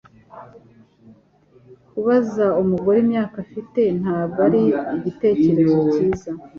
[1.89, 4.61] Kubaza umugore imyaka afite ntabwo ari
[4.97, 6.31] igitekerezo cyiza.